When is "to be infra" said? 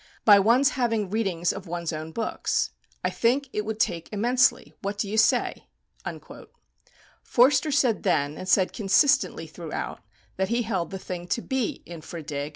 11.27-12.25